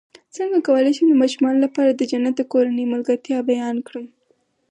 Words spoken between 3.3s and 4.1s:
بیان کړم